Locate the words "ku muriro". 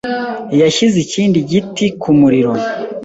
2.01-2.51